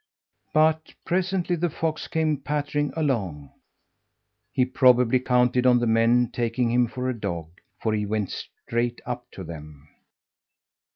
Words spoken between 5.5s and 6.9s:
on the men taking him